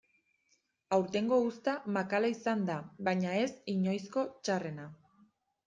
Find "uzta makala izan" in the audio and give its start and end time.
1.49-2.65